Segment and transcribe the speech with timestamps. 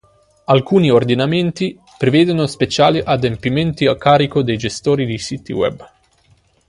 [0.45, 5.85] Alcuni ordinamenti prevedono speciali adempimenti a carico dei gestori di siti web.